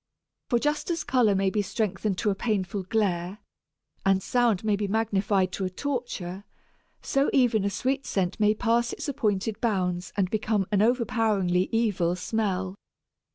[0.49, 3.37] For just as colour may be strengthened to a painful glare,
[4.03, 6.43] and sound may be magnified to a torture,
[7.03, 12.15] so even a sweet scent may pass its appointed bounds and become an overpoweringly evil
[12.15, 12.73] smell.